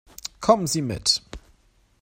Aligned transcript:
Kommen 0.39 0.65
Sie 0.65 0.81
mit. 0.81 1.21